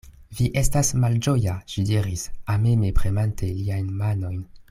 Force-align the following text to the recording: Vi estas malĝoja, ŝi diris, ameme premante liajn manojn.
Vi 0.37 0.45
estas 0.61 0.87
malĝoja, 1.03 1.53
ŝi 1.73 1.85
diris, 1.91 2.25
ameme 2.55 2.91
premante 3.03 3.51
liajn 3.61 3.95
manojn. 4.03 4.43